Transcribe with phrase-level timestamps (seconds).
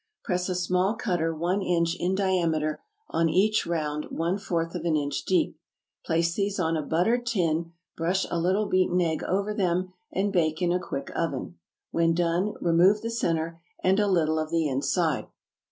[0.23, 4.95] Press a small cutter one inch in diameter, on each round, one fourth of an
[4.97, 5.59] inch deep.
[6.03, 10.59] Place them on a buttered tin, brush a little beaten egg over them, and bake
[10.59, 11.59] in a quick oven.
[11.91, 15.27] When done, remove the centre, and a little of the inside.